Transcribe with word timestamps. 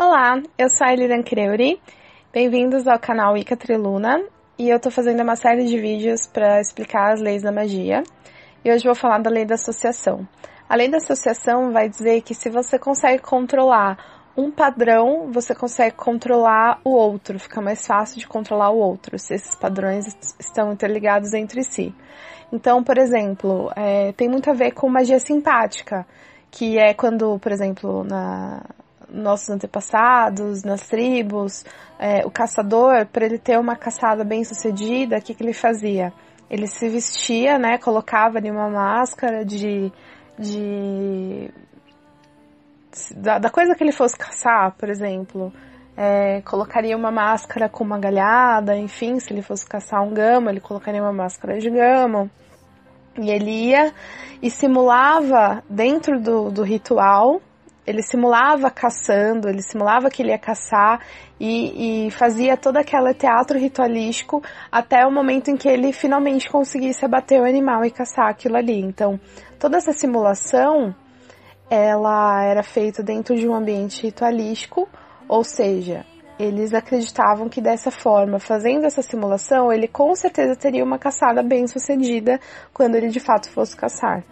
Olá, 0.00 0.40
eu 0.56 0.68
sou 0.68 0.86
a 0.86 0.92
Eliran 0.92 1.24
Creuri, 1.24 1.82
bem-vindos 2.32 2.86
ao 2.86 3.00
canal 3.00 3.36
Ica 3.36 3.56
Triluna 3.56 4.22
e 4.56 4.70
eu 4.70 4.76
estou 4.76 4.92
fazendo 4.92 5.24
uma 5.24 5.34
série 5.34 5.64
de 5.64 5.76
vídeos 5.76 6.24
para 6.24 6.60
explicar 6.60 7.14
as 7.14 7.20
leis 7.20 7.42
da 7.42 7.50
magia 7.50 8.04
e 8.64 8.70
hoje 8.70 8.84
vou 8.84 8.94
falar 8.94 9.18
da 9.18 9.28
lei 9.28 9.44
da 9.44 9.56
associação. 9.56 10.24
A 10.68 10.76
lei 10.76 10.88
da 10.88 10.98
associação 10.98 11.72
vai 11.72 11.88
dizer 11.88 12.22
que 12.22 12.32
se 12.32 12.48
você 12.48 12.78
consegue 12.78 13.20
controlar 13.20 13.98
um 14.36 14.52
padrão, 14.52 15.32
você 15.32 15.52
consegue 15.52 15.96
controlar 15.96 16.80
o 16.84 16.90
outro, 16.90 17.36
fica 17.40 17.60
mais 17.60 17.84
fácil 17.84 18.20
de 18.20 18.28
controlar 18.28 18.70
o 18.70 18.78
outro, 18.78 19.18
se 19.18 19.34
esses 19.34 19.56
padrões 19.56 20.06
estão 20.38 20.72
interligados 20.72 21.34
entre 21.34 21.64
si. 21.64 21.92
Então, 22.52 22.84
por 22.84 22.98
exemplo, 22.98 23.72
é, 23.74 24.12
tem 24.12 24.28
muito 24.28 24.48
a 24.48 24.54
ver 24.54 24.70
com 24.70 24.88
magia 24.88 25.18
simpática, 25.18 26.06
que 26.52 26.78
é 26.78 26.94
quando, 26.94 27.36
por 27.40 27.50
exemplo, 27.50 28.04
na, 28.04 28.62
nossos 29.10 29.48
antepassados, 29.50 30.62
nas 30.62 30.86
tribos, 30.86 31.64
é, 31.98 32.24
o 32.26 32.30
caçador, 32.30 33.06
para 33.06 33.26
ele 33.26 33.38
ter 33.38 33.58
uma 33.58 33.76
caçada 33.76 34.24
bem 34.24 34.44
sucedida, 34.44 35.18
o 35.18 35.22
que, 35.22 35.34
que 35.34 35.42
ele 35.42 35.52
fazia? 35.52 36.12
Ele 36.50 36.66
se 36.66 36.88
vestia, 36.88 37.58
né, 37.58 37.78
colocava 37.78 38.38
ali 38.38 38.50
uma 38.50 38.68
máscara 38.68 39.44
de, 39.44 39.92
de 40.38 41.50
da, 43.16 43.38
da 43.38 43.50
coisa 43.50 43.74
que 43.74 43.84
ele 43.84 43.92
fosse 43.92 44.16
caçar, 44.16 44.74
por 44.76 44.88
exemplo, 44.88 45.52
é, 45.96 46.40
colocaria 46.42 46.96
uma 46.96 47.10
máscara 47.10 47.68
com 47.68 47.84
uma 47.84 47.98
galhada, 47.98 48.76
enfim, 48.76 49.18
se 49.18 49.32
ele 49.32 49.42
fosse 49.42 49.66
caçar 49.66 50.02
um 50.02 50.12
gamo, 50.12 50.48
ele 50.48 50.60
colocaria 50.60 51.02
uma 51.02 51.12
máscara 51.12 51.58
de 51.58 51.68
gamo. 51.68 52.30
E 53.20 53.30
ele 53.30 53.50
ia 53.50 53.92
e 54.40 54.48
simulava 54.48 55.62
dentro 55.68 56.20
do, 56.20 56.50
do 56.52 56.62
ritual 56.62 57.40
ele 57.88 58.02
simulava 58.02 58.70
caçando, 58.70 59.48
ele 59.48 59.62
simulava 59.62 60.10
que 60.10 60.20
ele 60.20 60.30
ia 60.30 60.38
caçar 60.38 61.00
e, 61.40 62.06
e, 62.06 62.10
fazia 62.10 62.54
todo 62.54 62.76
aquele 62.76 63.14
teatro 63.14 63.58
ritualístico 63.58 64.42
até 64.70 65.06
o 65.06 65.10
momento 65.10 65.50
em 65.50 65.56
que 65.56 65.66
ele 65.66 65.90
finalmente 65.90 66.50
conseguisse 66.50 67.02
abater 67.02 67.40
o 67.40 67.46
animal 67.46 67.86
e 67.86 67.90
caçar 67.90 68.28
aquilo 68.28 68.56
ali. 68.56 68.78
Então, 68.78 69.18
toda 69.58 69.78
essa 69.78 69.92
simulação, 69.94 70.94
ela 71.70 72.44
era 72.44 72.62
feita 72.62 73.02
dentro 73.02 73.34
de 73.34 73.48
um 73.48 73.54
ambiente 73.54 74.02
ritualístico, 74.02 74.86
ou 75.26 75.42
seja, 75.42 76.04
eles 76.38 76.74
acreditavam 76.74 77.48
que 77.48 77.62
dessa 77.62 77.90
forma, 77.90 78.38
fazendo 78.38 78.84
essa 78.84 79.00
simulação, 79.00 79.72
ele 79.72 79.88
com 79.88 80.14
certeza 80.14 80.54
teria 80.54 80.84
uma 80.84 80.98
caçada 80.98 81.42
bem 81.42 81.66
sucedida 81.66 82.38
quando 82.74 82.96
ele 82.96 83.08
de 83.08 83.18
fato 83.18 83.50
fosse 83.50 83.74
caçar. 83.74 84.22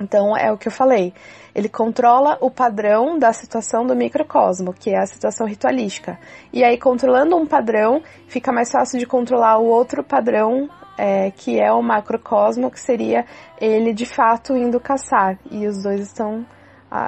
Então 0.00 0.36
é 0.36 0.50
o 0.52 0.58
que 0.58 0.68
eu 0.68 0.72
falei. 0.72 1.12
Ele 1.54 1.68
controla 1.68 2.36
o 2.40 2.50
padrão 2.50 3.18
da 3.18 3.32
situação 3.32 3.86
do 3.86 3.94
microcosmo, 3.94 4.72
que 4.72 4.90
é 4.90 4.98
a 4.98 5.06
situação 5.06 5.46
ritualística. 5.46 6.18
E 6.52 6.64
aí, 6.64 6.76
controlando 6.78 7.36
um 7.36 7.46
padrão, 7.46 8.02
fica 8.26 8.52
mais 8.52 8.70
fácil 8.72 8.98
de 8.98 9.06
controlar 9.06 9.58
o 9.58 9.66
outro 9.66 10.02
padrão, 10.02 10.68
é, 10.98 11.30
que 11.30 11.60
é 11.60 11.72
o 11.72 11.80
macrocosmo, 11.80 12.70
que 12.70 12.80
seria 12.80 13.24
ele 13.60 13.92
de 13.92 14.04
fato 14.04 14.56
indo 14.56 14.80
caçar. 14.80 15.38
E 15.50 15.66
os 15.66 15.82
dois 15.82 16.00
estão 16.00 16.44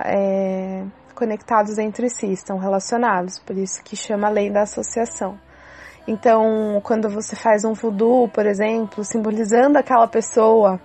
é, 0.05 0.85
conectados 1.15 1.79
entre 1.79 2.09
si, 2.09 2.33
estão 2.33 2.57
relacionados. 2.57 3.41
Por 3.41 3.57
isso 3.57 3.83
que 3.83 3.97
chama 3.97 4.29
a 4.29 4.31
lei 4.31 4.49
da 4.49 4.63
associação. 4.63 5.37
Então, 6.07 6.81
quando 6.85 7.09
você 7.09 7.35
faz 7.35 7.65
um 7.65 7.73
voodoo, 7.73 8.29
por 8.29 8.47
exemplo, 8.47 9.03
simbolizando 9.05 9.77
aquela 9.77 10.07
pessoa 10.07 10.81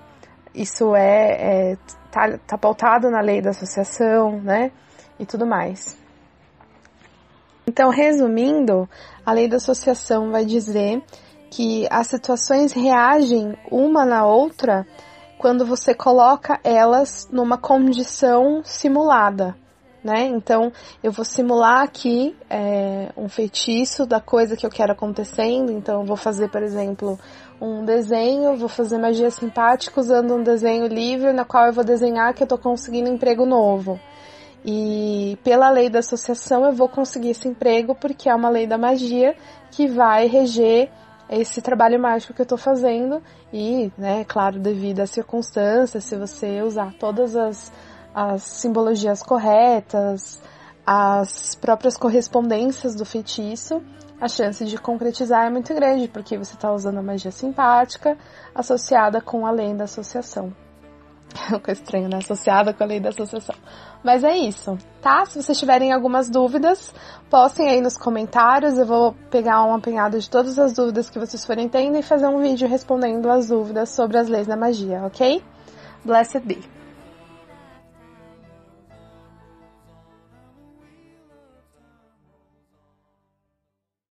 isso 0.53 0.95
é, 0.95 1.71
é 1.71 1.77
tá, 2.11 2.37
tá 2.45 2.57
pautado 2.57 3.09
na 3.09 3.21
lei 3.21 3.41
da 3.41 3.51
associação, 3.51 4.41
né? 4.41 4.71
E 5.19 5.25
tudo 5.25 5.45
mais. 5.45 5.97
Então, 7.65 7.89
resumindo, 7.89 8.89
a 9.25 9.31
lei 9.31 9.47
da 9.47 9.57
associação 9.57 10.31
vai 10.31 10.45
dizer 10.45 11.01
que 11.49 11.87
as 11.89 12.07
situações 12.07 12.71
reagem 12.73 13.57
uma 13.69 14.05
na 14.05 14.25
outra 14.25 14.85
quando 15.37 15.65
você 15.65 15.93
coloca 15.93 16.59
elas 16.63 17.27
numa 17.31 17.57
condição 17.57 18.61
simulada, 18.63 19.55
né? 20.03 20.25
Então, 20.25 20.71
eu 21.03 21.11
vou 21.11 21.23
simular 21.23 21.83
aqui 21.83 22.35
é, 22.49 23.09
um 23.15 23.29
feitiço 23.29 24.05
da 24.05 24.19
coisa 24.19 24.57
que 24.57 24.65
eu 24.65 24.69
quero 24.69 24.91
acontecendo. 24.91 25.71
Então, 25.71 26.01
eu 26.01 26.05
vou 26.05 26.17
fazer, 26.17 26.49
por 26.49 26.63
exemplo, 26.63 27.19
um 27.61 27.85
desenho, 27.85 28.57
vou 28.57 28.69
fazer 28.69 28.97
magia 28.97 29.29
simpática 29.29 29.99
usando 29.99 30.35
um 30.35 30.43
desenho 30.43 30.87
livre 30.87 31.31
na 31.31 31.45
qual 31.45 31.67
eu 31.67 31.73
vou 31.73 31.83
desenhar 31.83 32.33
que 32.33 32.41
eu 32.41 32.47
tô 32.47 32.57
conseguindo 32.57 33.09
emprego 33.09 33.45
novo. 33.45 33.99
E 34.65 35.37
pela 35.43 35.69
lei 35.69 35.89
da 35.89 35.99
associação 35.99 36.65
eu 36.65 36.73
vou 36.73 36.87
conseguir 36.87 37.29
esse 37.29 37.47
emprego 37.47 37.95
porque 37.95 38.29
é 38.29 38.35
uma 38.35 38.49
lei 38.49 38.67
da 38.67 38.77
magia 38.77 39.35
que 39.71 39.87
vai 39.87 40.27
reger 40.27 40.89
esse 41.29 41.61
trabalho 41.61 41.99
mágico 41.99 42.33
que 42.33 42.41
eu 42.41 42.45
tô 42.45 42.57
fazendo 42.57 43.23
e, 43.53 43.91
né, 43.97 44.25
claro, 44.25 44.59
devido 44.59 44.99
às 44.99 45.11
circunstâncias, 45.11 46.03
se 46.03 46.17
você 46.17 46.61
usar 46.61 46.93
todas 46.99 47.35
as, 47.35 47.71
as 48.13 48.43
simbologias 48.43 49.23
corretas, 49.23 50.41
as 50.85 51.55
próprias 51.55 51.97
correspondências 51.97 52.95
do 52.95 53.05
feitiço, 53.05 53.81
a 54.19 54.27
chance 54.27 54.63
de 54.65 54.77
concretizar 54.77 55.47
é 55.47 55.49
muito 55.49 55.73
grande, 55.73 56.07
porque 56.07 56.37
você 56.37 56.53
está 56.53 56.71
usando 56.71 56.99
a 56.99 57.01
magia 57.01 57.31
simpática 57.31 58.17
associada 58.53 59.19
com 59.19 59.45
a 59.47 59.51
lei 59.51 59.73
da 59.73 59.85
associação. 59.85 60.53
É 61.49 61.55
um 61.55 61.71
estranho, 61.71 62.09
né? 62.09 62.17
Associada 62.17 62.73
com 62.73 62.83
a 62.83 62.85
lei 62.85 62.99
da 62.99 63.09
associação. 63.09 63.55
Mas 64.03 64.23
é 64.23 64.35
isso, 64.35 64.77
tá? 65.01 65.25
Se 65.25 65.41
vocês 65.41 65.57
tiverem 65.57 65.93
algumas 65.93 66.29
dúvidas, 66.29 66.93
postem 67.29 67.69
aí 67.69 67.79
nos 67.79 67.97
comentários. 67.97 68.77
Eu 68.77 68.85
vou 68.85 69.13
pegar 69.29 69.63
um 69.63 69.73
apanhado 69.73 70.19
de 70.19 70.29
todas 70.29 70.59
as 70.59 70.73
dúvidas 70.73 71.09
que 71.09 71.17
vocês 71.17 71.45
forem 71.45 71.69
tendo 71.69 71.97
e 71.97 72.03
fazer 72.03 72.27
um 72.27 72.41
vídeo 72.41 72.67
respondendo 72.67 73.29
as 73.29 73.47
dúvidas 73.47 73.89
sobre 73.89 74.17
as 74.17 74.27
leis 74.27 74.45
da 74.45 74.57
magia, 74.57 75.03
ok? 75.05 75.41
Blessed 76.03 76.41
be. 76.41 76.80